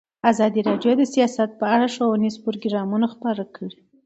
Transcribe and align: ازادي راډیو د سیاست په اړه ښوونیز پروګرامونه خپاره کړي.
ازادي 0.31 0.61
راډیو 0.69 0.93
د 0.97 1.03
سیاست 1.13 1.49
په 1.59 1.65
اړه 1.73 1.87
ښوونیز 1.93 2.35
پروګرامونه 2.43 3.05
خپاره 3.13 3.43
کړي. 3.55 3.79